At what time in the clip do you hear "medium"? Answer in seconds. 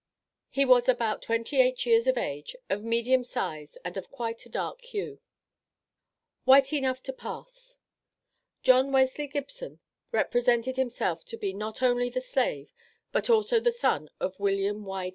2.83-3.23